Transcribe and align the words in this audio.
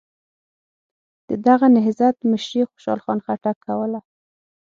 د 1.29 1.31
دغه 1.47 1.67
نهضت 1.77 2.15
مشري 2.31 2.61
خوشحال 2.69 2.99
خان 3.05 3.19
خټک 3.25 3.57
کوله. 3.65 3.99